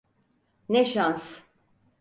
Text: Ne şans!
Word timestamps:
Ne 0.69 0.85
şans! 0.85 1.41